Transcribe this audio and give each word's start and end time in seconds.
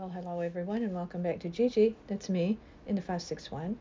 Well, 0.00 0.08
hello 0.08 0.40
everyone, 0.40 0.82
and 0.82 0.94
welcome 0.94 1.22
back 1.22 1.40
to 1.40 1.50
Gigi. 1.50 1.94
That's 2.06 2.30
me 2.30 2.56
in 2.86 2.94
the 2.94 3.02
561. 3.02 3.76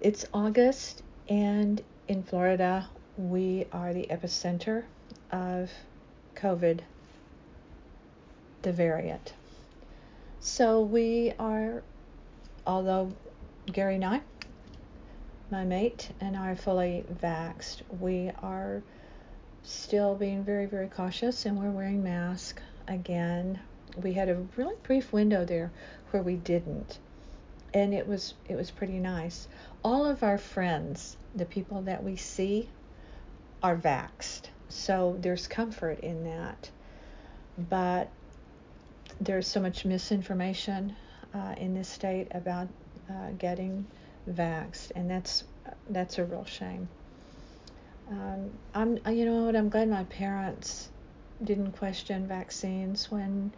It's 0.00 0.24
August, 0.32 1.02
and 1.28 1.82
in 2.08 2.22
Florida, 2.22 2.88
we 3.18 3.66
are 3.72 3.92
the 3.92 4.06
epicenter 4.08 4.84
of 5.30 5.70
COVID, 6.34 6.80
the 8.62 8.72
variant. 8.72 9.34
So 10.40 10.80
we 10.80 11.34
are, 11.38 11.82
although 12.66 13.12
Gary 13.66 13.96
and 13.96 14.04
I, 14.06 14.22
my 15.50 15.64
mate, 15.64 16.08
and 16.22 16.34
I 16.34 16.52
are 16.52 16.56
fully 16.56 17.04
vaxxed, 17.22 17.82
we 18.00 18.30
are 18.42 18.82
still 19.62 20.14
being 20.14 20.42
very, 20.42 20.64
very 20.64 20.88
cautious, 20.88 21.44
and 21.44 21.58
we're 21.58 21.70
wearing 21.70 22.02
masks 22.02 22.62
again 22.86 23.60
we 24.02 24.12
had 24.12 24.28
a 24.28 24.46
really 24.56 24.76
brief 24.82 25.12
window 25.12 25.44
there 25.44 25.70
where 26.10 26.22
we 26.22 26.36
didn't. 26.36 26.98
And 27.74 27.92
it 27.92 28.06
was 28.06 28.34
it 28.48 28.56
was 28.56 28.70
pretty 28.70 28.98
nice. 28.98 29.48
All 29.84 30.06
of 30.06 30.22
our 30.22 30.38
friends 30.38 31.16
the 31.34 31.44
people 31.44 31.82
that 31.82 32.02
we 32.02 32.16
see 32.16 32.68
are 33.62 33.76
vaxed 33.76 34.48
so 34.68 35.16
there's 35.20 35.46
comfort 35.46 36.00
in 36.00 36.24
that. 36.24 36.70
But 37.70 38.10
there's 39.20 39.46
so 39.46 39.60
much 39.60 39.84
misinformation 39.84 40.94
uh, 41.34 41.54
in 41.56 41.74
this 41.74 41.88
state 41.88 42.28
about 42.32 42.68
uh, 43.10 43.30
getting 43.38 43.86
vaxed 44.30 44.92
and 44.94 45.10
that's 45.10 45.44
that's 45.90 46.18
a 46.18 46.24
real 46.24 46.44
shame. 46.44 46.88
Um, 48.10 48.50
I'm 48.74 48.98
you 49.14 49.24
know 49.24 49.44
what? 49.44 49.56
I'm 49.56 49.68
glad 49.68 49.88
my 49.88 50.04
parents 50.04 50.88
didn't 51.42 51.72
question 51.72 52.26
vaccines 52.26 53.10
when 53.10 53.52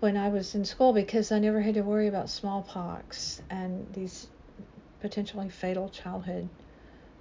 when 0.00 0.16
I 0.16 0.28
was 0.28 0.54
in 0.54 0.64
school 0.64 0.92
because 0.92 1.32
I 1.32 1.38
never 1.38 1.60
had 1.60 1.74
to 1.74 1.82
worry 1.82 2.06
about 2.06 2.30
smallpox 2.30 3.42
and 3.50 3.86
these 3.92 4.28
potentially 5.00 5.48
fatal 5.48 5.88
childhood 5.88 6.48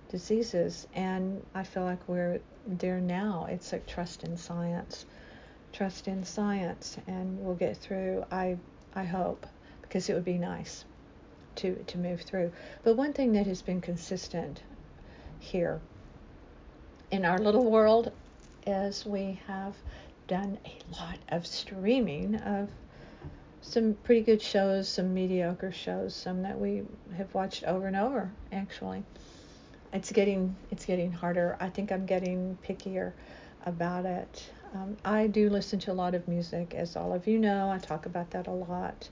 diseases. 0.09 0.87
And 0.93 1.43
I 1.55 1.63
feel 1.63 1.83
like 1.83 2.07
we're 2.07 2.39
there 2.67 2.99
now. 2.99 3.47
It's 3.49 3.71
like 3.71 3.87
trust 3.87 4.23
in 4.23 4.37
science, 4.37 5.05
trust 5.73 6.07
in 6.07 6.23
science, 6.23 6.97
and 7.07 7.39
we'll 7.43 7.55
get 7.55 7.77
through. 7.77 8.25
I 8.31 8.57
I 8.93 9.03
hope 9.03 9.45
because 9.81 10.09
it 10.09 10.13
would 10.13 10.25
be 10.25 10.37
nice 10.37 10.85
to 11.55 11.75
to 11.75 11.97
move 11.97 12.21
through. 12.21 12.51
But 12.83 12.95
one 12.95 13.13
thing 13.13 13.33
that 13.33 13.47
has 13.47 13.61
been 13.61 13.81
consistent 13.81 14.61
here 15.39 15.81
in 17.09 17.25
our 17.25 17.39
little 17.39 17.69
world 17.71 18.11
is 18.65 19.05
we 19.05 19.39
have 19.47 19.75
done 20.27 20.57
a 20.65 21.01
lot 21.01 21.17
of 21.29 21.47
streaming 21.47 22.35
of 22.35 22.69
some 23.61 23.95
pretty 24.03 24.21
good 24.21 24.41
shows, 24.41 24.87
some 24.87 25.13
mediocre 25.13 25.71
shows, 25.71 26.15
some 26.15 26.43
that 26.43 26.59
we 26.59 26.83
have 27.15 27.33
watched 27.33 27.63
over 27.63 27.87
and 27.87 27.95
over 27.95 28.31
actually. 28.51 29.03
It's 29.93 30.11
getting 30.11 30.55
it's 30.69 30.85
getting 30.85 31.11
harder. 31.11 31.57
I 31.59 31.69
think 31.69 31.91
I'm 31.91 32.05
getting 32.05 32.57
pickier 32.67 33.13
about 33.65 34.05
it. 34.05 34.51
Um, 34.73 34.97
I 35.05 35.27
do 35.27 35.49
listen 35.49 35.79
to 35.79 35.91
a 35.91 35.93
lot 35.93 36.13
of 36.13 36.27
music, 36.27 36.73
as 36.75 36.95
all 36.95 37.13
of 37.13 37.25
you 37.27 37.39
know. 37.39 37.69
I 37.69 37.77
talk 37.77 38.05
about 38.05 38.31
that 38.31 38.47
a 38.47 38.51
lot, 38.51 39.09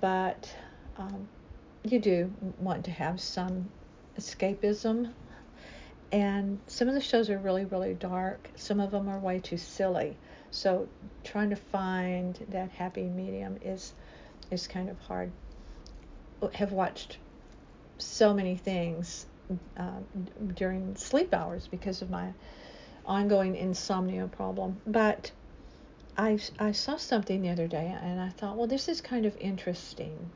but 0.00 0.52
um, 0.96 1.28
you 1.84 2.00
do 2.00 2.32
want 2.58 2.84
to 2.86 2.90
have 2.90 3.20
some 3.20 3.68
escapism. 4.18 5.12
And 6.12 6.60
some 6.68 6.88
of 6.88 6.94
the 6.94 7.00
shows 7.00 7.30
are 7.30 7.38
really, 7.38 7.64
really 7.64 7.94
dark. 7.94 8.48
Some 8.54 8.80
of 8.80 8.90
them 8.90 9.08
are 9.08 9.18
way 9.18 9.40
too 9.40 9.56
silly. 9.56 10.16
So 10.50 10.88
trying 11.24 11.50
to 11.50 11.56
find 11.56 12.38
that 12.50 12.70
happy 12.70 13.02
medium 13.02 13.58
is 13.60 13.92
is 14.50 14.68
kind 14.68 14.88
of 14.88 14.98
hard. 15.00 15.32
Have 16.54 16.72
watched 16.72 17.18
so 17.98 18.32
many 18.32 18.56
things 18.56 19.26
uh, 19.76 20.00
during 20.54 20.94
sleep 20.96 21.34
hours 21.34 21.66
because 21.68 22.02
of 22.02 22.10
my 22.10 22.32
ongoing 23.04 23.56
insomnia 23.56 24.26
problem, 24.28 24.80
but 24.86 25.30
I 26.16 26.38
I 26.58 26.72
saw 26.72 26.96
something 26.96 27.42
the 27.42 27.50
other 27.50 27.66
day 27.66 27.94
and 28.02 28.20
I 28.20 28.30
thought, 28.30 28.56
well, 28.56 28.66
this 28.66 28.88
is 28.88 29.00
kind 29.00 29.26
of 29.26 29.36
interesting. 29.38 30.30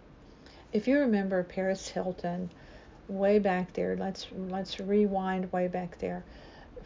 If 0.72 0.86
you 0.86 0.98
remember 0.98 1.42
Paris 1.42 1.88
Hilton, 1.88 2.50
way 3.10 3.38
back 3.38 3.72
there, 3.72 3.96
let's 3.96 4.26
let's 4.32 4.80
rewind 4.80 5.52
way 5.52 5.68
back 5.68 5.98
there, 5.98 6.24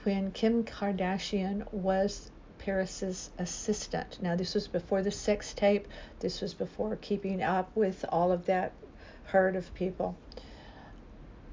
when 0.04 0.30
Kim 0.32 0.64
Kardashian 0.64 1.70
was 1.72 2.30
Paris's 2.58 3.30
assistant. 3.38 4.18
Now, 4.22 4.34
this 4.34 4.54
was 4.54 4.66
before 4.66 5.02
the 5.02 5.10
sex 5.10 5.52
tape, 5.52 5.86
this 6.20 6.40
was 6.40 6.54
before 6.54 6.96
keeping 6.96 7.42
up 7.42 7.70
with 7.76 8.04
all 8.08 8.32
of 8.32 8.46
that 8.46 8.72
herd 9.24 9.54
of 9.54 9.72
people. 9.74 10.16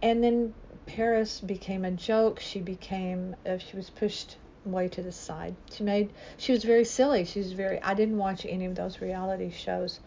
And 0.01 0.23
then 0.23 0.53
Paris 0.85 1.41
became 1.41 1.85
a 1.85 1.91
joke. 1.91 2.39
She 2.39 2.59
became, 2.59 3.35
uh, 3.45 3.57
she 3.57 3.75
was 3.75 3.89
pushed 3.89 4.37
way 4.65 4.87
to 4.87 5.01
the 5.01 5.11
side. 5.11 5.55
She 5.71 5.83
made, 5.83 6.11
she 6.37 6.51
was 6.53 6.63
very 6.63 6.85
silly. 6.85 7.25
She 7.25 7.39
was 7.39 7.51
very, 7.53 7.81
I 7.81 7.93
didn't 7.93 8.17
watch 8.17 8.45
any 8.45 8.65
of 8.65 8.75
those 8.75 9.01
reality 9.01 9.51
shows 9.51 9.99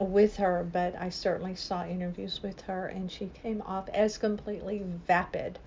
with 0.00 0.36
her, 0.36 0.64
but 0.72 0.94
I 0.96 1.10
certainly 1.10 1.54
saw 1.54 1.84
interviews 1.86 2.42
with 2.42 2.62
her, 2.62 2.86
and 2.86 3.10
she 3.12 3.28
came 3.28 3.62
off 3.62 3.88
as 3.90 4.18
completely 4.18 4.82
vapid 5.06 5.58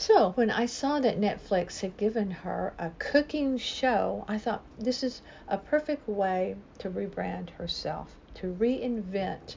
so, 0.00 0.30
when 0.36 0.48
I 0.48 0.66
saw 0.66 1.00
that 1.00 1.18
Netflix 1.18 1.80
had 1.80 1.96
given 1.96 2.30
her 2.30 2.72
a 2.78 2.90
cooking 3.00 3.58
show, 3.58 4.24
I 4.28 4.38
thought 4.38 4.64
this 4.78 5.02
is 5.02 5.22
a 5.48 5.58
perfect 5.58 6.08
way 6.08 6.54
to 6.78 6.88
rebrand 6.88 7.50
herself, 7.50 8.14
to 8.34 8.54
reinvent 8.54 9.56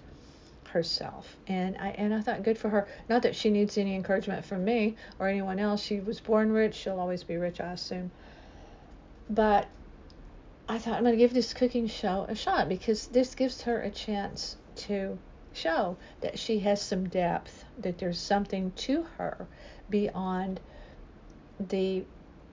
herself. 0.70 1.38
And 1.46 1.78
I 1.78 1.90
and 1.90 2.12
I 2.12 2.22
thought 2.22 2.42
good 2.42 2.58
for 2.58 2.70
her. 2.70 2.88
Not 3.08 3.22
that 3.22 3.36
she 3.36 3.52
needs 3.52 3.78
any 3.78 3.94
encouragement 3.94 4.44
from 4.44 4.66
me 4.66 4.96
or 5.20 5.28
anyone 5.28 5.60
else. 5.60 5.84
She 5.84 6.00
was 6.00 6.20
born 6.20 6.52
rich, 6.52 6.74
she'll 6.74 7.00
always 7.00 7.24
be 7.24 7.38
rich, 7.38 7.62
I 7.62 7.74
assume. 7.74 8.10
But 9.30 9.68
I 10.70 10.78
thought 10.78 10.96
I'm 10.96 11.04
going 11.04 11.14
to 11.14 11.18
give 11.18 11.34
this 11.34 11.54
cooking 11.54 11.88
show 11.88 12.26
a 12.30 12.36
shot 12.36 12.70
because 12.70 13.08
this 13.08 13.36
gives 13.36 13.62
her 13.64 13.82
a 13.82 13.90
chance 13.90 14.56
to 14.76 15.18
show 15.54 15.98
that 16.22 16.40
she 16.40 16.60
has 16.60 16.82
some 16.82 17.10
depth, 17.10 17.66
that 17.80 17.98
there's 17.98 18.20
something 18.20 18.72
to 18.78 19.04
her 19.18 19.48
beyond 19.90 20.60
the 21.60 22.06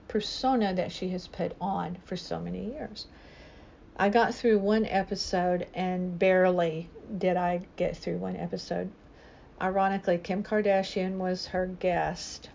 persona 0.07 0.73
that 0.73 0.91
she 0.91 1.09
has 1.09 1.27
put 1.27 1.55
on 1.61 1.97
for 2.03 2.17
so 2.17 2.39
many 2.39 2.65
years. 2.71 3.07
I 3.95 4.09
got 4.09 4.33
through 4.33 4.59
one 4.59 4.85
episode 4.85 5.67
and 5.73 6.17
barely 6.17 6.89
did 7.17 7.37
I 7.37 7.61
get 7.75 7.95
through 7.95 8.17
one 8.17 8.35
episode. 8.35 8.89
Ironically, 9.61 10.17
Kim 10.17 10.43
Kardashian 10.43 11.17
was 11.17 11.47
her 11.47 11.67
guest. 11.67 12.49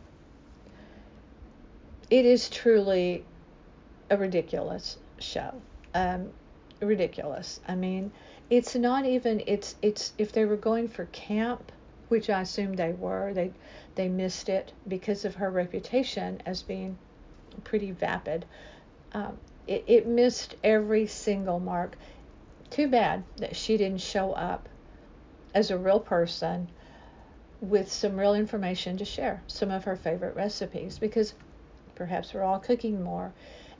It 2.11 2.25
is 2.25 2.49
truly 2.49 3.25
a 4.11 4.17
ridiculous 4.17 4.99
show. 5.19 5.55
Um, 5.95 6.31
ridiculous. 6.81 7.61
I 7.67 7.75
mean, 7.75 8.11
it's 8.51 8.75
not 8.75 9.07
even 9.07 9.43
it's 9.47 9.77
it's 9.83 10.13
if 10.19 10.33
they 10.33 10.45
were 10.45 10.57
going 10.57 10.89
for 10.89 11.07
camp, 11.07 11.73
which 12.09 12.31
I 12.31 12.43
assume 12.43 12.75
they 12.75 12.93
were, 12.93 13.33
they 13.33 13.53
they 13.95 14.09
missed 14.09 14.49
it 14.49 14.73
because 14.89 15.25
of 15.25 15.37
her 15.37 15.51
reputation 15.51 16.43
as 16.47 16.63
being 16.63 16.99
pretty 17.63 17.93
vapid. 17.93 18.45
Um, 19.13 19.39
it, 19.67 19.85
it 19.87 20.07
missed 20.07 20.57
every 20.63 21.07
single 21.07 21.61
mark. 21.61 21.97
Too 22.71 22.89
bad 22.89 23.23
that 23.37 23.55
she 23.55 23.77
didn't 23.77 24.01
show 24.01 24.33
up 24.33 24.69
as 25.55 25.71
a 25.71 25.79
real 25.79 26.01
person 26.01 26.69
with 27.61 27.91
some 27.91 28.19
real 28.19 28.35
information 28.35 28.97
to 28.99 29.05
share, 29.05 29.43
some 29.47 29.71
of 29.71 29.85
her 29.85 29.97
favorite 29.97 30.35
recipes, 30.35 30.99
because 30.99 31.35
perhaps 31.95 32.35
we're 32.35 32.43
all 32.43 32.59
cooking 32.59 33.03
more 33.03 33.33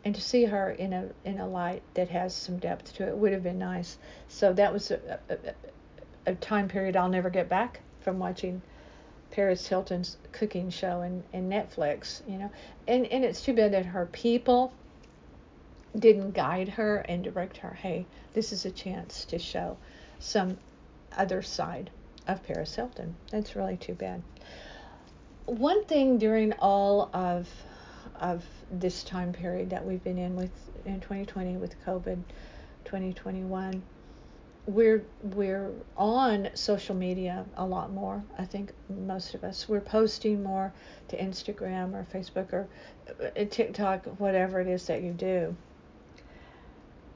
and 0.05 0.15
to 0.15 0.21
see 0.21 0.45
her 0.45 0.71
in 0.71 0.93
a 0.93 1.09
in 1.25 1.39
a 1.39 1.49
light 1.49 1.83
that 1.95 2.09
has 2.09 2.35
some 2.35 2.59
depth 2.59 2.95
to 2.95 3.09
it 3.09 3.17
would 3.17 3.33
have 3.33 3.43
been 3.43 3.59
nice. 3.59 3.99
So 4.29 4.53
that 4.53 4.73
was 4.73 4.91
a, 4.91 5.19
a, 5.29 5.37
a 6.27 6.35
time 6.35 6.69
period 6.69 6.97
I'll 6.97 7.09
never 7.09 7.31
get 7.31 7.49
back 7.49 7.81
from 8.01 8.19
watching 8.19 8.61
Paris 9.31 9.67
Hilton's 9.67 10.17
cooking 10.33 10.71
show 10.71 11.01
and, 11.01 11.25
and 11.33 11.51
Netflix, 11.51 12.21
you 12.29 12.39
know. 12.39 12.51
And 12.87 13.07
and 13.07 13.25
it's 13.25 13.43
too 13.43 13.55
bad 13.55 13.73
that 13.73 13.87
her 13.87 14.07
people 14.07 14.73
didn't 15.99 16.33
guide 16.33 16.69
her 16.69 16.99
and 17.09 17.23
direct 17.23 17.59
her, 17.59 17.73
hey, 17.73 18.07
this 18.33 18.53
is 18.53 18.65
a 18.65 18.71
chance 18.71 19.25
to 19.27 19.39
show 19.39 19.77
some 20.19 20.59
other 21.17 21.41
side 21.43 21.91
of 22.27 22.43
Paris 22.43 22.75
Hilton. 22.75 23.15
That's 23.31 23.55
really 23.55 23.77
too 23.77 23.95
bad. 23.95 24.23
One 25.47 25.85
thing 25.85 26.19
during 26.19 26.53
all 26.55 27.11
of 27.13 27.49
of 28.21 28.45
this 28.71 29.03
time 29.05 29.33
period 29.33 29.71
that 29.71 29.85
we've 29.85 30.05
been 30.05 30.19
in 30.19 30.37
with 30.37 30.51
in 30.85 31.01
2020 31.01 31.57
with 31.57 31.75
COVID 31.85 32.23
2021 32.85 33.83
we're 34.67 35.05
we're 35.23 35.71
on 35.97 36.49
social 36.55 36.95
media 36.95 37.45
a 37.57 37.65
lot 37.65 37.93
more 37.93 38.23
i 38.39 38.45
think 38.45 38.73
most 38.89 39.35
of 39.35 39.45
us 39.45 39.69
we're 39.69 39.81
posting 39.81 40.43
more 40.43 40.73
to 41.09 41.19
instagram 41.19 41.93
or 41.95 42.07
facebook 42.13 42.53
or 42.53 42.67
uh, 43.23 43.45
tiktok 43.51 44.07
whatever 44.19 44.61
it 44.61 44.69
is 44.69 44.87
that 44.87 45.03
you 45.03 45.13
do 45.13 45.55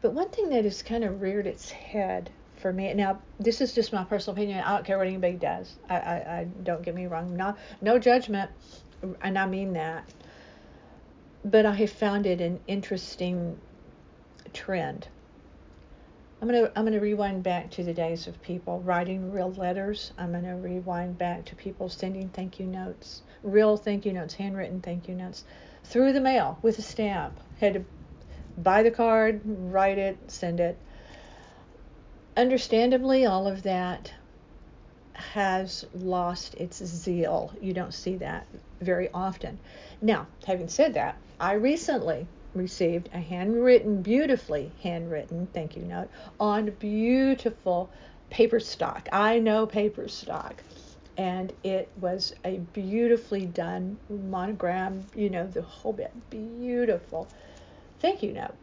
But 0.02 0.12
one 0.12 0.28
thing 0.30 0.50
that 0.50 0.64
has 0.64 0.82
kind 0.82 1.04
of 1.04 1.22
reared 1.22 1.46
its 1.46 1.70
head 1.70 2.30
for 2.56 2.72
me 2.72 2.92
now, 2.94 3.20
this 3.38 3.60
is 3.60 3.72
just 3.72 3.92
my 3.92 4.04
personal 4.04 4.36
opinion. 4.36 4.62
I 4.64 4.74
don't 4.74 4.84
care 4.84 4.98
what 4.98 5.06
anybody 5.06 5.34
does. 5.36 5.76
I, 5.88 5.96
I, 5.96 6.14
I 6.40 6.48
don't 6.64 6.82
get 6.82 6.94
me 6.94 7.06
wrong. 7.06 7.36
Not 7.36 7.58
no 7.80 7.98
judgment, 7.98 8.50
and 9.22 9.38
I 9.38 9.46
mean 9.46 9.72
that. 9.74 10.04
But 11.44 11.67
I 11.67 11.75
have 11.75 11.90
found 11.90 12.26
it 12.26 12.40
an 12.40 12.61
interesting 12.67 13.58
trend. 14.52 15.08
I'm 16.40 16.46
gonna 16.46 16.70
I'm 16.76 16.85
gonna 16.85 17.00
rewind 17.00 17.43
back 17.43 17.70
to 17.73 17.82
the 17.82 17.93
days 17.93 18.29
of 18.29 18.40
people 18.43 18.81
writing 18.81 19.32
real 19.32 19.52
letters. 19.52 20.12
I'm 20.17 20.32
gonna 20.32 20.56
rewind 20.56 21.19
back 21.19 21.44
to 21.46 21.56
people 21.56 21.88
sending 21.88 22.29
thank 22.29 22.61
you 22.61 22.67
notes, 22.67 23.23
real 23.43 23.76
thank 23.76 24.06
you 24.06 24.12
notes, 24.12 24.35
handwritten 24.35 24.81
thank 24.81 25.08
you 25.08 25.14
notes, 25.14 25.44
through 25.82 26.12
the 26.12 26.20
mail 26.20 26.58
with 26.62 26.79
a 26.79 26.82
stamp. 26.82 27.40
Had 27.58 27.75
to 27.75 27.85
buy 28.56 28.85
the 28.85 28.90
card, 28.90 29.40
write 29.44 29.99
it, 29.99 30.17
send 30.29 30.61
it. 30.61 30.79
Understandably, 32.37 33.26
all 33.26 33.49
of 33.49 33.64
that 33.64 34.12
has 35.18 35.84
lost 35.94 36.54
its 36.54 36.84
zeal. 36.84 37.52
You 37.60 37.72
don't 37.72 37.94
see 37.94 38.16
that 38.16 38.46
very 38.80 39.08
often. 39.12 39.58
Now, 40.00 40.26
having 40.46 40.68
said 40.68 40.94
that, 40.94 41.16
I 41.40 41.54
recently 41.54 42.26
received 42.54 43.08
a 43.12 43.18
handwritten, 43.18 44.02
beautifully 44.02 44.72
handwritten 44.82 45.48
thank 45.52 45.76
you 45.76 45.82
note 45.82 46.08
on 46.40 46.70
beautiful 46.78 47.90
paper 48.30 48.60
stock. 48.60 49.08
I 49.12 49.38
know 49.38 49.66
paper 49.66 50.08
stock. 50.08 50.62
And 51.16 51.52
it 51.64 51.88
was 52.00 52.32
a 52.44 52.58
beautifully 52.72 53.46
done 53.46 53.98
monogram, 54.08 55.04
you 55.16 55.30
know, 55.30 55.46
the 55.48 55.62
whole 55.62 55.92
bit. 55.92 56.12
Beautiful 56.30 57.28
thank 58.00 58.22
you 58.22 58.32
note. 58.32 58.54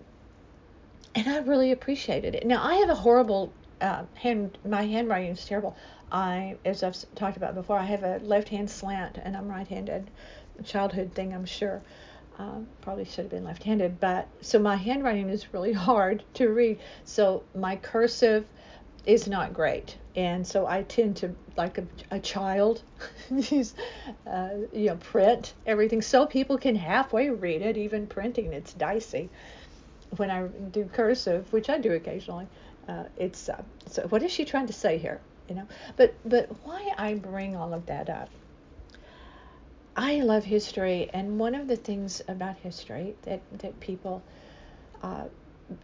And 1.14 1.28
I 1.28 1.38
really 1.40 1.72
appreciated 1.72 2.36
it. 2.36 2.46
Now, 2.46 2.64
I 2.64 2.76
have 2.76 2.90
a 2.90 2.96
horrible 2.96 3.52
uh, 3.82 4.04
hand, 4.14 4.58
my 4.66 4.84
handwriting 4.84 5.32
is 5.32 5.46
terrible. 5.46 5.76
I, 6.12 6.58
as 6.66 6.84
I've 6.84 6.96
talked 7.16 7.38
about 7.38 7.56
before, 7.56 7.78
I 7.78 7.86
have 7.86 8.04
a 8.04 8.20
left 8.24 8.50
hand 8.50 8.70
slant 8.70 9.20
and 9.22 9.36
I'm 9.36 9.48
right 9.50 9.68
handed. 9.68 10.10
Childhood 10.64 11.14
thing, 11.14 11.34
I'm 11.34 11.46
sure. 11.46 11.82
Um, 12.38 12.68
probably 12.82 13.06
should 13.06 13.26
have 13.26 13.32
been 13.32 13.46
left 13.46 13.64
handed, 13.64 14.00
but 14.00 14.28
so 14.42 14.60
my 14.60 14.76
handwriting 14.76 15.30
is 15.30 15.54
really 15.54 15.74
hard 15.90 16.24
to 16.36 16.50
read. 16.50 16.80
So 17.06 17.44
my 17.56 17.78
cursive 17.78 18.46
is 19.06 19.28
not 19.28 19.54
great. 19.54 19.98
And 20.16 20.46
so 20.46 20.66
I 20.66 20.84
tend 20.84 21.18
to, 21.18 21.36
like 21.58 21.78
a, 21.78 21.86
a 22.12 22.20
child, 22.20 22.82
use, 23.30 23.74
uh, 24.28 24.50
you 24.74 24.88
know, 24.88 24.98
print 24.98 25.54
everything 25.66 26.02
so 26.02 26.26
people 26.26 26.58
can 26.58 26.76
halfway 26.76 27.30
read 27.30 27.62
it. 27.62 27.78
Even 27.78 28.08
printing, 28.08 28.54
it's 28.54 28.74
dicey. 28.74 29.30
When 30.18 30.30
I 30.30 30.48
do 30.48 30.86
cursive, 30.86 31.52
which 31.52 31.70
I 31.70 31.78
do 31.78 31.94
occasionally, 31.94 32.48
uh, 32.88 33.04
it's 33.18 33.50
uh, 33.50 33.62
so. 33.88 34.04
What 34.08 34.24
is 34.24 34.32
she 34.32 34.46
trying 34.46 34.68
to 34.68 34.74
say 34.74 34.98
here? 34.98 35.20
You 35.50 35.56
know, 35.56 35.68
but 35.96 36.14
but 36.26 36.50
why 36.64 36.92
I 36.98 37.16
bring 37.16 37.56
all 37.56 37.74
of 37.74 37.86
that 37.88 38.10
up? 38.10 38.30
I 39.96 40.22
love 40.22 40.44
history, 40.44 41.10
and 41.14 41.40
one 41.40 41.56
of 41.56 41.68
the 41.68 41.78
things 41.78 42.22
about 42.28 42.58
history 42.58 43.16
that 43.24 43.42
that 43.60 43.80
people 43.80 44.22
uh, 45.02 45.26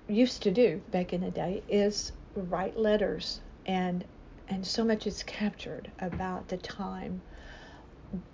used 0.07 0.43
to 0.43 0.51
do 0.51 0.81
back 0.91 1.13
in 1.13 1.21
the 1.21 1.31
day 1.31 1.63
is 1.69 2.11
write 2.35 2.77
letters 2.77 3.41
and 3.65 4.05
and 4.47 4.65
so 4.65 4.83
much 4.83 5.07
is 5.07 5.23
captured 5.23 5.89
about 5.99 6.47
the 6.49 6.57
time 6.57 7.21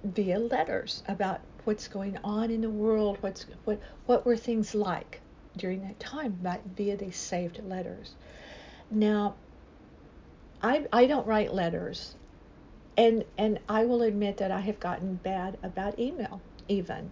via 0.04 0.40
letters 0.40 1.04
about 1.08 1.40
what's 1.64 1.88
going 1.88 2.18
on 2.24 2.50
in 2.50 2.62
the 2.62 2.70
world 2.70 3.18
what's 3.22 3.46
what 3.66 3.80
what 4.06 4.26
were 4.26 4.38
things 4.38 4.74
like 4.74 5.22
during 5.58 5.82
that 5.82 6.00
time 6.00 6.38
by, 6.42 6.60
via 6.76 6.96
these 6.98 7.16
saved 7.16 7.60
letters 7.64 8.16
now 8.92 9.36
I, 10.62 10.86
I 10.92 11.06
don't 11.06 11.28
write 11.28 11.54
letters 11.54 12.16
and 12.96 13.24
and 13.38 13.60
I 13.70 13.86
will 13.86 14.02
admit 14.02 14.38
that 14.38 14.52
I 14.52 14.62
have 14.62 14.80
gotten 14.80 15.16
bad 15.16 15.58
about 15.64 16.00
email 16.00 16.42
even 16.68 17.12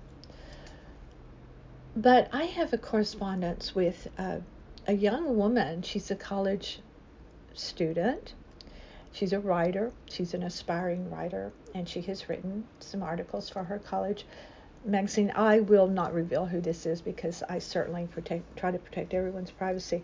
but 1.96 2.30
I 2.34 2.44
have 2.44 2.74
a 2.74 2.78
correspondence 2.78 3.74
with 3.76 4.08
a, 4.18 4.42
a 4.88 4.94
young 4.94 5.38
woman 5.38 5.82
she's 5.82 6.12
a 6.12 6.16
college 6.16 6.80
student. 7.56 8.34
She's 9.12 9.32
a 9.32 9.40
writer, 9.40 9.92
she's 10.10 10.34
an 10.34 10.44
aspiring 10.44 11.10
writer, 11.10 11.54
and 11.74 11.88
she 11.88 12.02
has 12.02 12.28
written 12.28 12.66
some 12.80 13.02
articles 13.02 13.50
for 13.50 13.64
her 13.64 13.80
college 13.80 14.26
magazine. 14.84 15.32
I 15.36 15.62
will 15.62 15.88
not 15.88 16.14
reveal 16.14 16.46
who 16.46 16.60
this 16.60 16.86
is 16.86 17.02
because 17.02 17.42
I 17.48 17.60
certainly 17.60 18.08
protect, 18.08 18.58
try 18.58 18.72
to 18.72 18.78
protect 18.78 19.14
everyone's 19.14 19.52
privacy. 19.52 20.04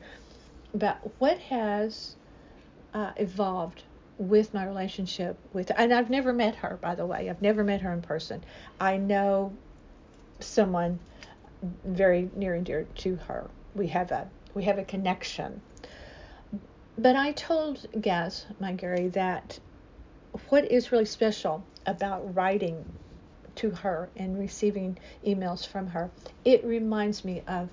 But 0.73 0.99
what 1.19 1.37
has 1.39 2.15
uh, 2.93 3.11
evolved 3.17 3.83
with 4.17 4.53
my 4.53 4.65
relationship 4.65 5.37
with, 5.53 5.71
and 5.75 5.93
I've 5.93 6.09
never 6.09 6.31
met 6.33 6.55
her, 6.55 6.77
by 6.81 6.95
the 6.95 7.05
way, 7.05 7.29
I've 7.29 7.41
never 7.41 7.63
met 7.63 7.81
her 7.81 7.91
in 7.91 8.01
person. 8.01 8.43
I 8.79 8.97
know 8.97 9.53
someone 10.39 10.99
very 11.85 12.29
near 12.35 12.55
and 12.55 12.65
dear 12.65 12.85
to 12.95 13.15
her. 13.27 13.49
We 13.75 13.87
have 13.87 14.11
a 14.11 14.29
we 14.53 14.63
have 14.63 14.77
a 14.77 14.83
connection 14.83 15.61
but 16.97 17.15
I 17.15 17.31
told 17.31 17.87
Gaz, 17.99 18.45
my 18.59 18.73
Gary, 18.73 19.07
that 19.09 19.59
what 20.49 20.71
is 20.71 20.91
really 20.91 21.05
special 21.05 21.65
about 21.85 22.35
writing 22.35 22.85
to 23.55 23.71
her 23.71 24.09
and 24.15 24.37
receiving 24.37 24.97
emails 25.25 25.65
from 25.65 25.87
her, 25.87 26.11
it 26.45 26.63
reminds 26.63 27.25
me 27.25 27.41
of 27.47 27.69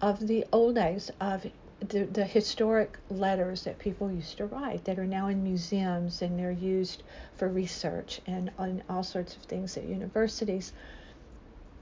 of 0.00 0.26
the 0.26 0.46
old 0.52 0.76
days 0.76 1.10
of 1.20 1.44
the, 1.88 2.04
the 2.04 2.24
historic 2.24 2.98
letters 3.08 3.64
that 3.64 3.78
people 3.78 4.10
used 4.10 4.36
to 4.36 4.46
write 4.46 4.84
that 4.84 4.98
are 4.98 5.06
now 5.06 5.28
in 5.28 5.42
museums 5.42 6.22
and 6.22 6.38
they're 6.38 6.50
used 6.50 7.02
for 7.36 7.48
research 7.48 8.20
and 8.26 8.50
on 8.58 8.82
all 8.88 9.02
sorts 9.02 9.36
of 9.36 9.42
things 9.42 9.76
at 9.76 9.84
universities. 9.84 10.72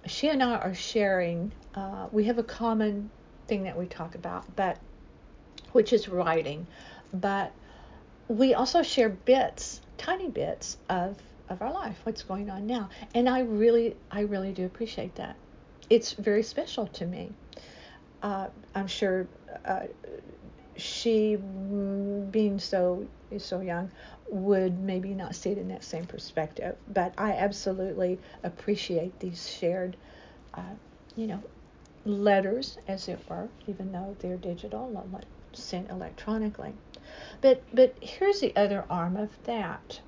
She 0.06 0.29
and 0.29 0.43
I 0.43 0.56
are 0.56 0.75
sharing, 0.75 1.53
uh, 1.75 2.06
we 2.12 2.25
have 2.25 2.39
a 2.39 2.45
common 2.45 3.11
thing 3.49 3.65
that 3.65 3.77
we 3.77 3.87
talk 3.87 4.15
about, 4.15 4.45
but 4.56 4.79
which 5.73 5.93
is 5.93 6.09
writing, 6.09 6.67
but 7.12 7.53
we 8.29 8.55
also 8.55 8.83
share 8.83 9.09
bits, 9.09 9.81
tiny 9.97 10.29
bits 10.29 10.77
of 10.89 11.17
of 11.49 11.62
our 11.62 11.73
life, 11.73 11.97
what's 12.03 12.23
going 12.23 12.50
on 12.50 12.67
now, 12.67 12.91
and 13.15 13.27
I 13.27 13.41
really, 13.41 13.97
I 14.11 14.21
really 14.21 14.53
do 14.53 14.67
appreciate 14.67 15.15
that. 15.15 15.35
It's 15.89 16.12
very 16.12 16.43
special 16.43 16.87
to 16.89 17.06
me. 17.06 17.31
Uh, 18.23 18.49
I'm 18.75 18.87
sure 18.87 19.26
uh, 19.65 19.87
she, 20.76 21.37
being 21.37 22.59
so 22.59 23.07
so 23.38 23.61
young, 23.61 23.90
would 24.31 24.78
maybe 24.78 25.11
not 25.11 25.35
see 25.35 25.50
it 25.50 25.59
in 25.59 25.69
that 25.69 25.85
same 25.85 26.07
perspective. 26.07 26.76
But 26.92 27.14
I 27.19 27.33
absolutely 27.33 28.19
appreciate 28.42 29.19
these 29.21 29.49
shared, 29.50 29.97
uh, 30.54 30.62
you 31.16 31.26
know, 31.26 31.42
letters, 32.04 32.78
as 32.88 33.09
it 33.09 33.19
were, 33.28 33.49
even 33.66 33.92
though 33.92 34.16
they're 34.21 34.37
digital, 34.37 34.90
sent 35.52 35.90
electronically. 35.90 36.73
But 37.40 37.62
but 37.73 37.95
here's 38.00 38.40
the 38.40 38.54
other 38.57 38.85
arm 38.88 39.16
of 39.16 39.31
that. 39.45 40.00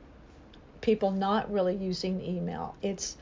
People 0.81 1.11
not 1.11 1.53
really 1.53 1.77
using 1.77 2.23
email. 2.25 2.75
It's 2.83 3.17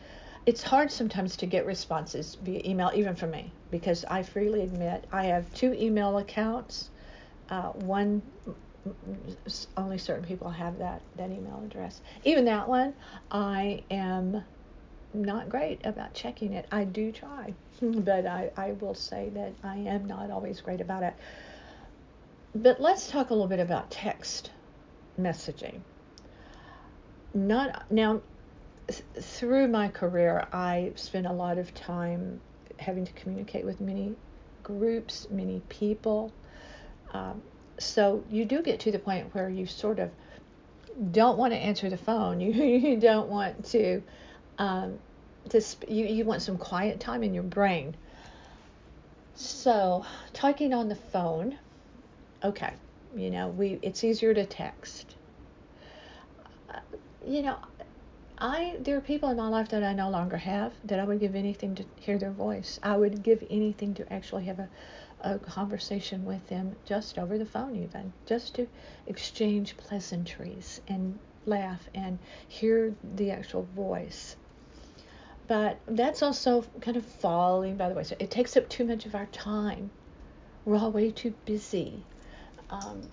it's 0.48 0.62
hard 0.62 0.90
sometimes 0.90 1.36
to 1.36 1.44
get 1.44 1.66
responses 1.66 2.38
via 2.42 2.62
email, 2.64 2.90
even 2.94 3.14
from 3.14 3.32
me, 3.32 3.52
because 3.70 4.06
I 4.06 4.22
freely 4.22 4.62
admit 4.62 5.06
I 5.12 5.24
have 5.24 5.52
two 5.52 5.74
email 5.74 6.16
accounts. 6.16 6.88
Uh, 7.50 7.72
one, 7.84 8.22
only 9.76 9.98
certain 9.98 10.24
people 10.24 10.48
have 10.48 10.78
that 10.78 11.02
that 11.16 11.30
email 11.30 11.62
address. 11.66 12.00
Even 12.24 12.46
that 12.46 12.66
one, 12.66 12.94
I 13.30 13.82
am 13.90 14.42
not 15.12 15.50
great 15.50 15.84
about 15.84 16.14
checking 16.14 16.54
it. 16.54 16.66
I 16.72 16.84
do 16.84 17.12
try, 17.12 17.52
but 17.82 18.24
I, 18.24 18.50
I 18.56 18.72
will 18.80 18.94
say 18.94 19.28
that 19.34 19.52
I 19.62 19.76
am 19.76 20.06
not 20.06 20.30
always 20.30 20.62
great 20.62 20.80
about 20.80 21.02
it. 21.02 21.12
But 22.54 22.80
let's 22.80 23.10
talk 23.10 23.28
a 23.28 23.34
little 23.34 23.48
bit 23.48 23.60
about 23.60 23.90
text 23.90 24.50
messaging. 25.20 25.82
Not 27.34 27.92
now 27.92 28.22
through 28.90 29.68
my 29.68 29.88
career, 29.88 30.46
I 30.52 30.92
spent 30.96 31.26
a 31.26 31.32
lot 31.32 31.58
of 31.58 31.74
time 31.74 32.40
having 32.78 33.04
to 33.04 33.12
communicate 33.12 33.64
with 33.64 33.80
many 33.80 34.14
groups, 34.62 35.26
many 35.30 35.62
people. 35.68 36.32
Um, 37.12 37.42
so 37.78 38.22
you 38.30 38.44
do 38.44 38.62
get 38.62 38.80
to 38.80 38.92
the 38.92 38.98
point 38.98 39.34
where 39.34 39.48
you 39.48 39.66
sort 39.66 39.98
of 39.98 40.10
don't 41.12 41.38
want 41.38 41.52
to 41.52 41.58
answer 41.58 41.88
the 41.90 41.96
phone. 41.96 42.40
You 42.48 42.52
you 42.52 42.96
don't 42.98 43.28
want 43.28 43.64
to 43.66 44.02
um, 44.58 44.98
to 45.50 45.60
sp- 45.60 45.88
you 45.88 46.06
you 46.06 46.24
want 46.24 46.42
some 46.42 46.58
quiet 46.58 47.00
time 47.00 47.22
in 47.22 47.34
your 47.34 47.44
brain. 47.44 47.94
So 49.34 50.04
talking 50.32 50.74
on 50.74 50.88
the 50.88 50.96
phone 50.96 51.58
okay, 52.44 52.72
you 53.16 53.30
know, 53.30 53.48
we 53.48 53.78
it's 53.82 54.04
easier 54.04 54.34
to 54.34 54.44
text. 54.46 55.14
Uh, 56.70 56.80
you 57.26 57.42
know, 57.42 57.56
I 58.40 58.76
there 58.78 58.96
are 58.96 59.00
people 59.00 59.30
in 59.30 59.36
my 59.36 59.48
life 59.48 59.68
that 59.70 59.82
I 59.82 59.92
no 59.94 60.10
longer 60.10 60.36
have 60.36 60.72
that 60.84 61.00
I 61.00 61.04
would 61.04 61.18
give 61.18 61.34
anything 61.34 61.74
to 61.74 61.84
hear 61.96 62.18
their 62.18 62.30
voice. 62.30 62.78
I 62.84 62.96
would 62.96 63.24
give 63.24 63.44
anything 63.50 63.94
to 63.94 64.12
actually 64.12 64.44
have 64.44 64.60
a, 64.60 64.68
a 65.22 65.38
conversation 65.40 66.24
with 66.24 66.46
them 66.48 66.76
just 66.84 67.18
over 67.18 67.36
the 67.36 67.46
phone, 67.46 67.74
even 67.74 68.12
just 68.26 68.54
to 68.54 68.68
exchange 69.08 69.76
pleasantries 69.76 70.80
and 70.86 71.18
laugh 71.46 71.88
and 71.94 72.20
hear 72.46 72.94
the 73.16 73.32
actual 73.32 73.66
voice. 73.74 74.36
But 75.48 75.80
that's 75.86 76.22
also 76.22 76.64
kind 76.80 76.96
of 76.96 77.04
falling 77.04 77.76
by 77.76 77.88
the 77.88 77.94
way. 77.96 78.04
So 78.04 78.14
it 78.20 78.30
takes 78.30 78.56
up 78.56 78.68
too 78.68 78.84
much 78.84 79.04
of 79.04 79.16
our 79.16 79.26
time. 79.26 79.90
We're 80.64 80.76
all 80.76 80.92
way 80.92 81.10
too 81.10 81.34
busy. 81.44 82.04
Um, 82.70 83.08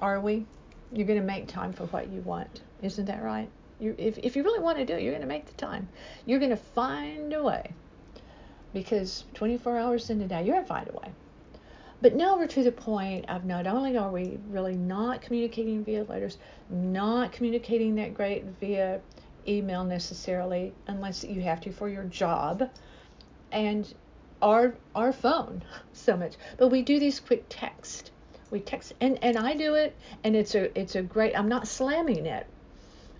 are 0.00 0.18
we? 0.18 0.46
You're 0.94 1.06
going 1.06 1.20
to 1.20 1.26
make 1.26 1.46
time 1.48 1.74
for 1.74 1.84
what 1.86 2.08
you 2.08 2.22
want. 2.22 2.62
Isn't 2.80 3.04
that 3.06 3.22
right? 3.22 3.50
You, 3.84 3.94
if, 3.98 4.16
if 4.16 4.34
you 4.34 4.42
really 4.42 4.60
want 4.60 4.78
to 4.78 4.86
do 4.86 4.94
it, 4.94 5.02
you're 5.02 5.12
going 5.12 5.20
to 5.20 5.28
make 5.28 5.44
the 5.44 5.52
time. 5.52 5.88
You're 6.24 6.38
going 6.38 6.50
to 6.50 6.56
find 6.56 7.34
a 7.34 7.42
way. 7.42 7.70
Because 8.72 9.24
24 9.34 9.76
hours 9.76 10.08
in 10.08 10.22
a 10.22 10.26
day, 10.26 10.42
you're 10.42 10.54
going 10.54 10.64
to 10.64 10.68
find 10.68 10.88
a 10.88 10.92
way. 10.92 11.12
But 12.00 12.14
now 12.14 12.36
we're 12.36 12.46
to 12.46 12.62
the 12.62 12.72
point 12.72 13.28
of 13.28 13.44
not 13.44 13.66
only 13.66 13.96
are 13.98 14.10
we 14.10 14.38
really 14.48 14.74
not 14.74 15.20
communicating 15.20 15.84
via 15.84 16.04
letters, 16.04 16.38
not 16.70 17.32
communicating 17.32 17.94
that 17.96 18.14
great 18.14 18.44
via 18.58 19.00
email 19.46 19.84
necessarily, 19.84 20.72
unless 20.86 21.22
you 21.22 21.42
have 21.42 21.60
to 21.62 21.72
for 21.72 21.88
your 21.88 22.04
job, 22.04 22.70
and 23.52 23.92
our 24.40 24.74
our 24.94 25.12
phone 25.12 25.62
so 25.92 26.16
much. 26.16 26.34
But 26.56 26.68
we 26.68 26.82
do 26.82 26.98
these 26.98 27.20
quick 27.20 27.44
texts. 27.48 28.10
We 28.50 28.60
text, 28.60 28.94
and 29.00 29.18
and 29.22 29.36
I 29.36 29.54
do 29.54 29.74
it, 29.74 29.94
and 30.24 30.34
it's 30.34 30.54
a 30.54 30.78
it's 30.78 30.96
a 30.96 31.02
great. 31.02 31.38
I'm 31.38 31.48
not 31.48 31.68
slamming 31.68 32.26
it. 32.26 32.46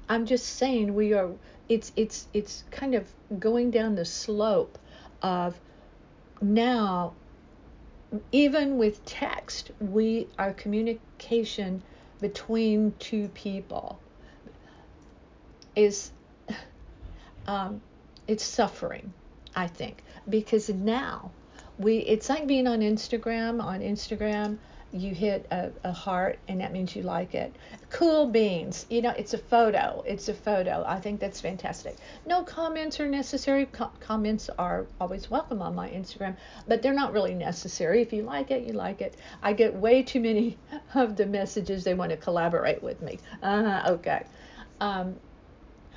I'm 0.09 0.27
just 0.27 0.47
saying 0.47 0.95
we 0.95 1.13
are. 1.15 1.31
It's 1.69 1.93
it's 1.97 2.29
it's 2.33 2.65
kind 2.71 2.95
of 2.95 3.09
going 3.39 3.71
down 3.71 3.95
the 3.95 4.05
slope 4.05 4.79
of 5.23 5.59
now 6.43 7.15
even 8.33 8.79
with 8.79 9.05
text, 9.05 9.71
we 9.81 10.29
our 10.39 10.53
communication 10.53 11.83
between 12.21 12.93
two 12.99 13.29
people 13.29 13.99
is 15.75 16.13
um, 17.47 17.81
it's 18.27 18.45
suffering, 18.45 19.13
I 19.55 19.67
think, 19.67 20.03
because 20.29 20.69
now 20.69 21.31
we 21.79 21.99
it's 21.99 22.29
like 22.29 22.47
being 22.47 22.67
on 22.67 22.81
Instagram. 22.81 23.63
On 23.63 23.81
Instagram, 23.81 24.59
you 24.95 25.13
hit 25.13 25.45
a, 25.51 25.73
a, 25.83 25.91
heart 25.91 26.39
and 26.47 26.61
that 26.61 26.73
means 26.73 26.95
you 26.95 27.03
like 27.03 27.35
it. 27.35 27.53
Cool 27.91 28.27
beans, 28.27 28.87
you 28.89 29.03
know, 29.03 29.11
it's 29.11 29.35
a 29.35 29.39
photo. 29.39 30.05
It's 30.07 30.29
a 30.29 30.35
photo. 30.35 30.85
I 30.87 31.01
think 31.01 31.19
that's 31.19 31.41
fantastic. 31.41 31.97
No 32.27 32.45
comments 32.45 33.01
are 33.01 33.09
necessary. 33.09 33.67
Co- 33.67 33.91
comments 33.99 34.49
are 34.57 34.87
always 35.01 35.29
welcome 35.29 35.61
on 35.61 35.75
my 35.75 35.89
Instagram, 35.89 36.37
but 36.69 36.81
they're 36.81 36.95
not 36.95 37.13
really 37.13 37.35
necessary. 37.35 38.03
If 38.03 38.13
you 38.13 38.23
like 38.23 38.53
it, 38.53 38.63
you 38.63 38.73
like 38.73 39.03
it. 39.03 39.17
I 39.43 39.53
get 39.53 39.75
way 39.75 40.05
too 40.05 40.21
many 40.21 40.57
of 40.95 41.17
the 41.17 41.27
messages 41.27 41.83
they 41.83 41.95
want 41.95 42.13
to 42.13 42.17
collaborate 42.17 42.81
with 42.81 43.03
me. 43.03 43.19
Uh, 43.43 43.83
okay. 43.87 44.25
Um, 44.81 45.17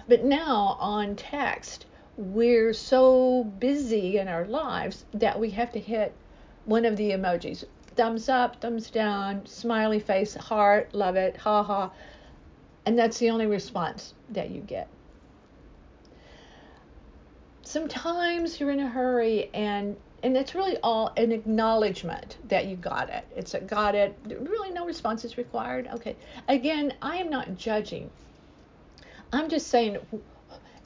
but 0.07 0.23
now 0.23 0.75
on 0.79 1.15
text, 1.15 1.85
we're 2.17 2.73
so 2.73 3.43
busy 3.43 4.17
in 4.17 4.27
our 4.27 4.45
lives 4.45 5.05
that 5.13 5.39
we 5.39 5.51
have 5.51 5.71
to 5.73 5.79
hit 5.79 6.15
one 6.65 6.83
of 6.83 6.97
the 6.97 7.11
emojis 7.11 7.63
thumbs 7.97 8.29
up, 8.29 8.61
thumbs 8.61 8.89
down, 8.89 9.45
smiley 9.45 9.99
face, 9.99 10.35
heart, 10.35 10.93
love 10.93 11.15
it, 11.15 11.35
ha 11.35 11.63
ha. 11.63 11.91
And 12.85 12.97
that's 12.97 13.17
the 13.17 13.31
only 13.31 13.47
response 13.47 14.13
that 14.29 14.51
you 14.51 14.61
get. 14.61 14.87
Sometimes 17.63 18.59
you're 18.59 18.71
in 18.71 18.79
a 18.79 18.87
hurry 18.87 19.49
and 19.53 19.97
and 20.23 20.35
it's 20.35 20.55
really 20.55 20.77
all 20.81 21.13
an 21.15 21.31
acknowledgement 21.31 22.37
that 22.47 22.65
you 22.65 22.75
got 22.75 23.09
it. 23.09 23.23
It's 23.35 23.53
a 23.53 23.59
got 23.59 23.93
it. 23.93 24.17
Really 24.25 24.71
no 24.71 24.85
response 24.85 25.23
is 25.25 25.37
required. 25.37 25.87
Okay. 25.93 26.15
Again, 26.47 26.93
I 27.01 27.17
am 27.17 27.29
not 27.29 27.55
judging. 27.57 28.09
I'm 29.31 29.49
just 29.49 29.67
saying 29.67 29.97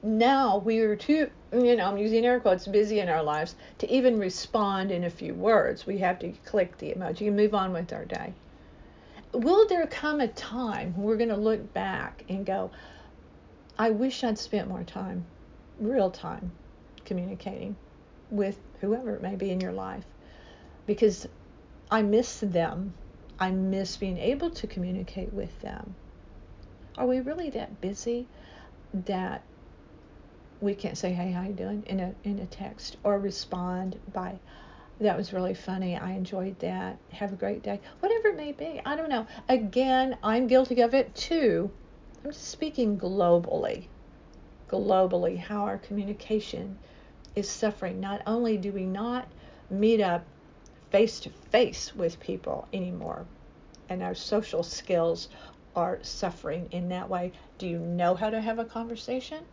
now 0.04 0.58
we 0.58 0.80
are 0.80 0.96
too, 0.96 1.30
you 1.54 1.76
know, 1.76 1.86
I'm 1.86 1.98
using 1.98 2.26
air 2.26 2.40
quotes, 2.40 2.68
busy 2.68 3.00
in 3.00 3.10
our 3.10 3.24
lives 3.24 3.56
to 3.80 3.92
even 3.92 4.20
respond 4.20 4.92
in 4.92 5.04
a 5.04 5.10
few 5.10 5.34
words. 5.34 5.86
We 5.86 6.00
have 6.00 6.20
to 6.20 6.32
click 6.46 6.78
the 6.78 6.92
emoji 6.94 7.28
and 7.28 7.36
move 7.36 7.54
on 7.54 7.72
with 7.74 7.94
our 7.94 8.06
day. 8.06 8.34
Will 9.34 9.68
there 9.68 9.86
come 9.88 10.20
a 10.20 10.28
time 10.28 10.94
we're 10.98 11.18
going 11.18 11.30
to 11.30 11.38
look 11.38 11.74
back 11.74 12.26
and 12.30 12.46
go, 12.46 12.72
I 13.78 13.92
wish 13.92 14.24
I'd 14.24 14.38
spent 14.38 14.68
more 14.68 14.84
time, 14.84 15.26
real 15.80 16.12
time, 16.12 16.52
communicating 17.06 17.76
with 18.30 18.60
whoever 18.82 19.16
it 19.16 19.22
may 19.22 19.36
be 19.36 19.52
in 19.52 19.62
your 19.62 19.72
life 19.72 20.04
because 20.86 21.28
I 21.90 22.02
miss 22.02 22.40
them. 22.40 22.94
I 23.40 23.52
miss 23.52 23.98
being 23.98 24.18
able 24.18 24.50
to 24.52 24.68
communicate 24.68 25.34
with 25.34 25.60
them. 25.62 25.96
Are 26.98 27.08
we 27.08 27.20
really 27.22 27.50
that 27.52 27.82
busy 27.82 28.28
that 28.94 29.44
we 30.62 30.76
can't 30.76 30.98
say 30.98 31.12
hey 31.12 31.32
how 31.32 31.42
you 31.42 31.54
doing? 31.54 31.84
in 31.88 32.00
a 32.00 32.14
in 32.24 32.40
a 32.40 32.46
text 32.46 32.98
or 33.04 33.20
respond 33.20 34.00
by 34.14 34.40
that 35.00 35.18
was 35.18 35.34
really 35.34 35.56
funny. 35.56 35.98
I 35.98 36.12
enjoyed 36.12 36.60
that. 36.60 36.96
Have 37.14 37.34
a 37.34 37.36
great 37.36 37.64
day. 37.64 37.82
Whatever 38.02 38.28
it 38.28 38.38
may 38.38 38.52
be. 38.52 38.80
I 38.86 38.96
don't 38.96 39.10
know. 39.10 39.26
Again 39.50 40.18
i'm 40.22 40.46
guilty 40.46 40.82
of 40.82 40.94
it 40.94 41.16
too. 41.16 41.72
I'm 42.24 42.32
just 42.32 42.50
speaking 42.50 43.00
globally. 43.00 43.88
Globally 44.70 45.40
how 45.40 45.64
our 45.64 45.80
communication 45.80 46.78
is 47.36 47.50
suffering. 47.50 48.00
Not 48.00 48.22
only 48.28 48.58
do 48.58 48.72
we 48.72 48.86
not 48.86 49.28
meet 49.72 50.02
up 50.02 50.24
face 50.92 51.20
to 51.22 51.32
face 51.50 51.96
with 51.96 52.20
people 52.20 52.68
anymore 52.72 53.26
and 53.90 54.04
our 54.04 54.14
social 54.14 54.62
skills 54.62 55.30
are 55.76 55.98
suffering 56.04 56.68
in 56.72 56.90
that 56.90 57.10
way. 57.10 57.32
Do 57.58 57.68
you 57.68 57.80
know 57.80 58.14
how 58.14 58.30
to 58.30 58.40
have 58.40 58.60
a 58.60 58.66
conversation 58.66 59.44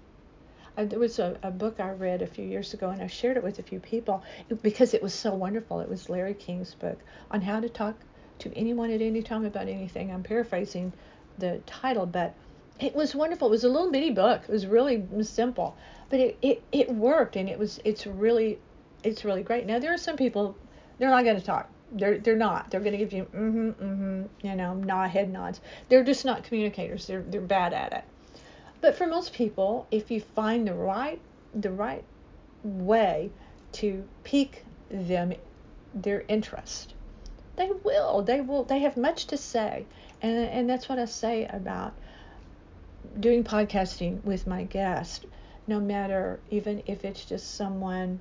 there 0.84 0.98
was 0.98 1.18
a, 1.18 1.38
a, 1.42 1.50
book 1.50 1.80
I 1.80 1.90
read 1.90 2.22
a 2.22 2.26
few 2.26 2.44
years 2.44 2.74
ago, 2.74 2.90
and 2.90 3.02
I 3.02 3.06
shared 3.06 3.36
it 3.36 3.42
with 3.42 3.58
a 3.58 3.62
few 3.62 3.80
people 3.80 4.22
because 4.62 4.94
it 4.94 5.02
was 5.02 5.14
so 5.14 5.34
wonderful. 5.34 5.80
It 5.80 5.88
was 5.88 6.08
Larry 6.08 6.34
King's 6.34 6.74
book 6.74 6.98
on 7.30 7.40
how 7.40 7.60
to 7.60 7.68
talk 7.68 7.96
to 8.40 8.54
anyone 8.56 8.90
at 8.90 9.02
any 9.02 9.22
time 9.22 9.44
about 9.44 9.68
anything. 9.68 10.12
I'm 10.12 10.22
paraphrasing 10.22 10.92
the 11.38 11.60
title, 11.66 12.06
but 12.06 12.34
it 12.78 12.94
was 12.94 13.14
wonderful. 13.14 13.48
It 13.48 13.50
was 13.50 13.64
a 13.64 13.68
little 13.68 13.90
bitty 13.90 14.10
book. 14.10 14.42
It 14.48 14.52
was 14.52 14.66
really 14.66 15.04
simple, 15.22 15.76
but 16.10 16.20
it, 16.20 16.38
it, 16.42 16.62
it 16.70 16.94
worked, 16.94 17.36
and 17.36 17.48
it 17.48 17.58
was 17.58 17.80
it's 17.84 18.06
really 18.06 18.58
it's 19.02 19.24
really 19.24 19.42
great. 19.42 19.66
Now 19.66 19.78
there 19.78 19.92
are 19.92 19.98
some 19.98 20.16
people 20.16 20.56
they're 20.98 21.10
not 21.10 21.24
going 21.24 21.38
to 21.38 21.44
talk. 21.44 21.68
They're 21.92 22.18
they're 22.18 22.36
not. 22.36 22.70
They're 22.70 22.80
going 22.80 22.92
to 22.92 22.98
give 22.98 23.12
you 23.12 23.24
mm-hmm 23.24 23.70
mm-hmm 23.70 24.22
you 24.46 24.54
know 24.54 24.74
nod 24.74 25.08
head 25.08 25.30
nods. 25.30 25.60
They're 25.88 26.04
just 26.04 26.24
not 26.24 26.44
communicators. 26.44 27.06
They're 27.06 27.22
they're 27.22 27.40
bad 27.40 27.72
at 27.72 27.92
it. 27.92 28.04
But 28.80 28.94
for 28.94 29.06
most 29.06 29.32
people, 29.32 29.86
if 29.90 30.10
you 30.10 30.20
find 30.20 30.66
the 30.66 30.74
right 30.74 31.20
the 31.54 31.70
right 31.70 32.04
way 32.62 33.30
to 33.72 34.04
pique 34.22 34.64
them 34.90 35.32
their 35.94 36.24
interest, 36.28 36.94
they 37.56 37.70
will. 37.82 38.22
They 38.22 38.40
will. 38.40 38.62
They 38.62 38.78
have 38.80 38.96
much 38.96 39.26
to 39.26 39.36
say, 39.36 39.84
and 40.22 40.36
and 40.36 40.70
that's 40.70 40.88
what 40.88 40.98
I 40.98 41.06
say 41.06 41.46
about 41.46 41.92
doing 43.18 43.42
podcasting 43.42 44.22
with 44.24 44.46
my 44.46 44.62
guest. 44.62 45.26
No 45.66 45.80
matter 45.80 46.38
even 46.50 46.82
if 46.86 47.04
it's 47.04 47.24
just 47.24 47.54
someone 47.54 48.20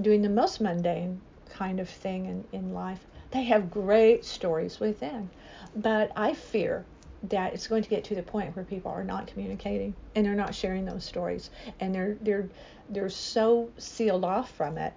doing 0.00 0.22
the 0.22 0.28
most 0.30 0.60
mundane 0.60 1.20
kind 1.50 1.78
of 1.78 1.88
thing 1.88 2.24
in, 2.24 2.44
in 2.52 2.72
life, 2.72 3.06
they 3.32 3.44
have 3.44 3.70
great 3.70 4.24
stories 4.24 4.80
within. 4.80 5.28
But 5.76 6.10
I 6.16 6.32
fear 6.32 6.84
that 7.24 7.52
it's 7.52 7.66
going 7.66 7.82
to 7.82 7.90
get 7.90 8.04
to 8.04 8.14
the 8.14 8.22
point 8.22 8.54
where 8.56 8.64
people 8.64 8.90
are 8.90 9.04
not 9.04 9.26
communicating 9.26 9.94
and 10.14 10.24
they're 10.24 10.34
not 10.34 10.54
sharing 10.54 10.84
those 10.84 11.04
stories 11.04 11.50
and 11.78 11.94
they're 11.94 12.16
they're 12.22 12.48
they're 12.88 13.10
so 13.10 13.68
sealed 13.76 14.24
off 14.24 14.50
from 14.52 14.78
it 14.78 14.94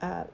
uh, 0.00 0.24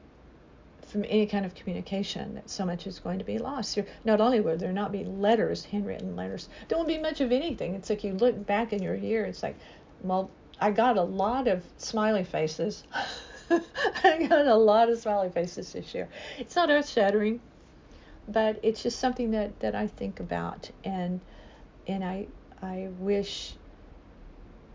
from 0.87 1.05
any 1.09 1.27
kind 1.27 1.45
of 1.45 1.55
communication 1.55 2.35
that 2.35 2.49
so 2.49 2.65
much 2.65 2.87
is 2.87 3.01
going 3.01 3.19
to 3.19 3.25
be 3.25 3.39
lost. 3.39 3.79
Not 4.05 4.21
only 4.21 4.41
will 4.41 4.57
there 4.57 4.73
not 4.73 4.93
be 4.93 5.05
letters, 5.05 5.65
handwritten 5.65 6.15
letters, 6.15 6.49
there 6.69 6.79
won't 6.79 6.89
be 6.89 6.99
much 6.99 7.21
of 7.21 7.33
anything. 7.33 7.75
It's 7.75 7.91
like 7.91 8.05
you 8.05 8.13
look 8.15 8.47
back 8.47 8.73
in 8.73 8.83
your 8.83 8.95
year, 8.95 9.25
it's 9.25 9.43
like, 9.43 9.57
well, 10.03 10.31
I 10.61 10.71
got 10.71 10.97
a 10.97 11.03
lot 11.03 11.49
of 11.49 11.65
smiley 11.77 12.25
faces. 12.25 12.85
I 13.51 14.27
got 14.29 14.47
a 14.47 14.55
lot 14.55 14.89
of 14.89 14.99
smiley 14.99 15.31
faces 15.31 15.73
this 15.73 15.93
year. 15.93 16.09
It's 16.39 16.55
not 16.55 16.71
earth 16.71 16.89
shattering 16.89 17.41
but 18.29 18.59
it's 18.63 18.83
just 18.83 18.99
something 18.99 19.31
that, 19.33 19.59
that 19.61 19.75
I 19.75 19.87
think 19.87 20.21
about 20.21 20.71
and 20.85 21.21
and 21.87 22.05
I 22.05 22.27
I 22.63 22.89
wish 22.99 23.55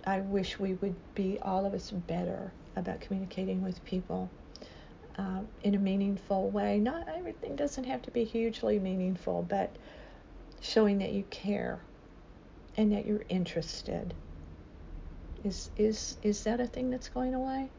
I 0.06 0.20
wish 0.22 0.60
we 0.60 0.74
would 0.76 0.96
be 1.16 1.38
all 1.42 1.66
of 1.66 1.74
us 1.74 1.92
better 1.92 2.52
about 2.76 3.02
communicating 3.02 3.62
with 3.62 3.84
people 3.86 4.30
um, 5.18 5.48
in 5.64 5.76
a 5.76 5.80
meaningful 5.80 6.50
way. 6.50 6.80
Not 6.80 7.08
everything 7.16 7.56
doesn't 7.56 7.84
have 7.84 8.02
to 8.04 8.12
be 8.12 8.24
hugely 8.24 8.80
meaningful, 8.80 9.46
but 9.48 9.76
showing 10.62 11.00
that 11.00 11.12
you 11.12 11.24
care 11.30 11.80
and 12.78 12.92
that 12.94 13.06
you're 13.06 13.24
interested. 13.30 14.14
Is 15.44 15.70
is 15.76 16.18
is 16.24 16.44
that 16.44 16.60
a 16.60 16.68
thing 16.68 16.90
that's 16.90 17.10
going 17.10 17.34
away? 17.36 17.70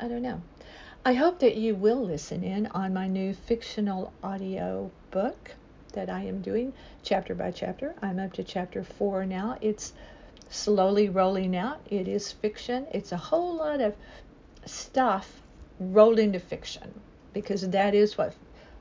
I 0.00 0.08
don't 0.08 0.22
know. 0.22 0.42
I 1.06 1.12
hope 1.12 1.38
that 1.38 1.54
you 1.54 1.76
will 1.76 2.04
listen 2.04 2.42
in 2.42 2.66
on 2.66 2.92
my 2.92 3.06
new 3.06 3.32
fictional 3.32 4.12
audio 4.24 4.90
book 5.12 5.52
that 5.92 6.10
I 6.10 6.22
am 6.22 6.42
doing 6.42 6.72
chapter 7.04 7.32
by 7.32 7.52
chapter. 7.52 7.94
I'm 8.02 8.18
up 8.18 8.32
to 8.32 8.42
chapter 8.42 8.82
four 8.82 9.24
now. 9.24 9.56
It's 9.60 9.92
slowly 10.48 11.08
rolling 11.08 11.54
out. 11.54 11.78
It 11.88 12.08
is 12.08 12.32
fiction. 12.32 12.88
It's 12.90 13.12
a 13.12 13.16
whole 13.16 13.54
lot 13.54 13.80
of 13.80 13.94
stuff 14.64 15.42
rolled 15.78 16.18
into 16.18 16.40
fiction 16.40 16.92
because 17.32 17.70
that 17.70 17.94
is 17.94 18.18
what 18.18 18.34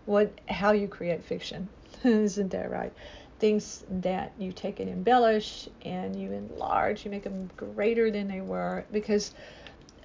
what 0.08 0.32
how 0.50 0.72
you 0.72 0.88
create 0.88 1.24
fiction. 1.24 1.70
Isn't 2.04 2.50
that 2.50 2.72
right? 2.72 2.92
Things 3.38 3.86
that 4.02 4.32
you 4.40 4.52
take 4.52 4.80
and 4.80 4.90
embellish 4.90 5.70
and 5.84 6.20
you 6.20 6.32
enlarge, 6.32 7.06
you 7.06 7.12
make 7.12 7.26
them 7.26 7.52
greater 7.56 8.10
than 8.10 8.28
they 8.28 8.42
were 8.42 8.84
because 8.92 9.36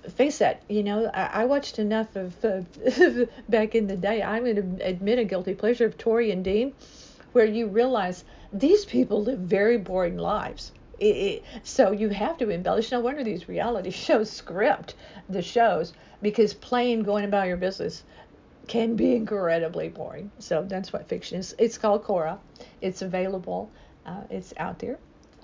face 0.09 0.39
that, 0.39 0.63
you 0.69 0.83
know, 0.83 1.11
I, 1.13 1.43
I 1.43 1.45
watched 1.45 1.79
enough 1.79 2.17
of 2.17 2.45
uh, 2.45 2.63
back 3.49 3.75
in 3.75 3.87
the 3.87 3.97
day. 3.97 4.23
I'm 4.23 4.45
going 4.45 4.79
to 4.79 4.85
admit 4.85 5.19
a 5.19 5.25
guilty 5.25 5.55
pleasure 5.55 5.87
of 5.87 5.99
Tori 5.99 6.31
and 6.31 6.45
Dean, 6.45 6.73
where 7.33 7.45
you 7.45 7.67
realize 7.67 8.25
these 8.53 8.85
people 8.85 9.23
live 9.23 9.39
very 9.39 9.77
boring 9.77 10.17
lives. 10.17 10.73
It, 10.99 11.17
it, 11.17 11.45
so 11.63 11.93
you 11.93 12.11
have 12.11 12.39
to 12.39 12.51
embellish. 12.51 12.91
No 12.91 13.01
wonder 13.01 13.25
these 13.25 13.49
reality 13.49 13.91
shows 14.07 14.31
script 14.31 14.95
the 15.29 15.43
shows 15.43 15.93
because 16.23 16.55
plain 16.55 17.03
going 17.03 17.25
about 17.25 17.47
your 17.47 17.57
business 17.57 18.03
can 18.69 18.97
be 18.97 19.15
incredibly 19.15 19.89
boring. 19.89 20.31
So 20.39 20.65
that's 20.67 20.93
what 20.93 21.09
fiction 21.09 21.39
is. 21.39 21.55
It's 21.59 21.79
called 21.79 22.05
Cora. 22.05 22.39
It's 22.81 23.03
available. 23.03 23.71
Uh, 24.07 24.23
it's 24.31 24.53
out 24.59 24.79
there 24.79 24.99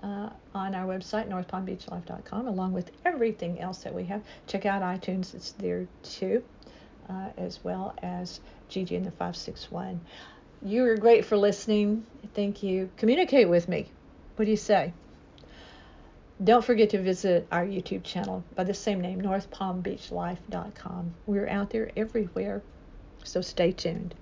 uh, 0.06 0.30
on 0.54 0.74
our 0.74 0.86
website, 0.86 1.28
northpalmbeachlife.com, 1.28 2.46
along 2.46 2.72
with 2.72 2.92
everything 3.04 3.60
else 3.60 3.78
that 3.78 3.92
we 3.92 4.04
have. 4.04 4.22
Check 4.46 4.64
out 4.64 4.82
iTunes, 4.82 5.34
it's 5.34 5.50
there 5.52 5.88
too, 6.04 6.44
uh, 7.10 7.30
as 7.36 7.58
well 7.64 7.94
as 8.02 8.40
Gigi 8.68 8.94
and 8.94 9.04
the 9.04 9.10
561. 9.10 10.00
You 10.62 10.84
are 10.84 10.96
great 10.96 11.24
for 11.24 11.36
listening. 11.36 12.06
Thank 12.34 12.62
you. 12.62 12.88
Communicate 12.96 13.48
with 13.48 13.68
me. 13.68 13.86
What 14.36 14.44
do 14.44 14.50
you 14.50 14.56
say? 14.56 14.92
Don't 16.42 16.64
forget 16.64 16.90
to 16.90 17.02
visit 17.02 17.48
our 17.50 17.64
YouTube 17.64 18.04
channel 18.04 18.44
by 18.54 18.64
the 18.64 18.74
same 18.74 19.00
name, 19.00 19.20
northpalmbeachlife.com. 19.22 21.14
We're 21.26 21.48
out 21.48 21.70
there 21.70 21.90
everywhere, 21.96 22.62
so 23.24 23.40
stay 23.40 23.72
tuned. 23.72 24.14